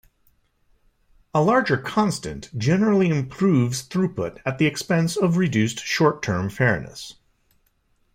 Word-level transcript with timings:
A 1.31 1.43
larger 1.43 1.77
constant 1.77 2.49
generally 2.57 3.07
improves 3.09 3.87
throughput 3.87 4.41
at 4.47 4.57
the 4.57 4.65
expense 4.65 5.15
of 5.15 5.37
reduced 5.37 5.79
short-term 5.85 6.49
fairness. 6.49 7.17